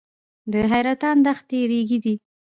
د 0.51 0.53
حیرتان 0.71 1.17
دښتې 1.25 1.59
ریګي 1.69 1.97
دي 2.03 2.15